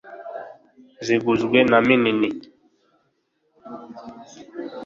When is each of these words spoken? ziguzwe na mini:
ziguzwe 1.05 1.59
na 1.71 1.79
mini: 1.87 2.29